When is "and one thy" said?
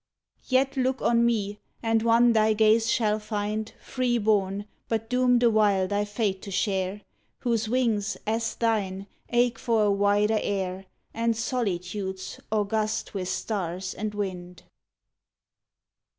1.83-2.53